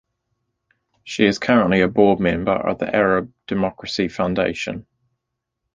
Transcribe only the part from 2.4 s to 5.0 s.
of the Arab Democracy Foundation.